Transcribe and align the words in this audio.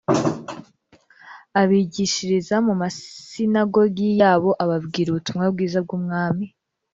abigishiriza 1.61 2.55
mu 2.65 2.73
masinagogi 2.81 4.07
yabo 4.21 4.49
ababwira 4.63 5.07
ubutumwa 5.09 5.45
bwiza 5.53 5.79
bw’ubwami 5.85 6.45